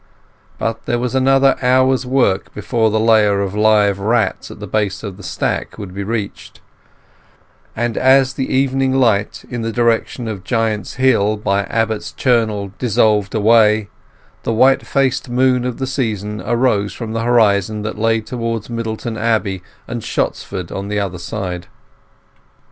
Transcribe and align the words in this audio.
But 0.57 0.87
there 0.87 0.97
was 0.97 1.13
another 1.13 1.55
hour's 1.61 2.07
work 2.07 2.51
before 2.55 2.89
the 2.89 2.99
layer 2.99 3.39
of 3.39 3.53
live 3.55 3.99
rats 3.99 4.49
at 4.49 4.59
the 4.59 4.65
base 4.65 5.03
of 5.03 5.15
the 5.15 5.21
stack 5.21 5.77
would 5.77 5.93
be 5.93 6.03
reached; 6.03 6.59
and 7.75 7.95
as 7.95 8.33
the 8.33 8.51
evening 8.51 8.95
light 8.95 9.45
in 9.47 9.61
the 9.61 9.71
direction 9.71 10.27
of 10.27 10.37
the 10.41 10.47
Giant's 10.47 10.95
Hill 10.95 11.37
by 11.37 11.65
Abbot's 11.65 12.15
Cernel 12.17 12.71
dissolved 12.79 13.35
away, 13.35 13.89
the 14.41 14.53
white 14.53 14.87
faced 14.87 15.29
moon 15.29 15.65
of 15.65 15.77
the 15.77 15.85
season 15.85 16.41
arose 16.43 16.93
from 16.93 17.13
the 17.13 17.21
horizon 17.21 17.83
that 17.83 17.99
lay 17.99 18.21
towards 18.21 18.71
Middleton 18.71 19.17
Abbey 19.17 19.61
and 19.87 20.01
Shottsford 20.03 20.71
on 20.71 20.87
the 20.87 20.99
other 20.99 21.19
side. 21.19 21.67